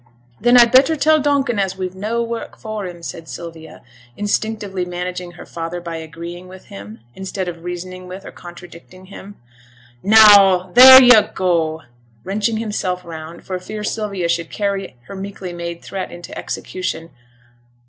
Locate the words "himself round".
12.57-13.43